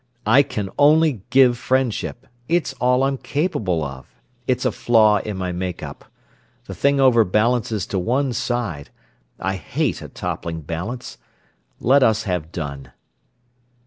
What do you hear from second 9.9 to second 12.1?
a toppling balance. Let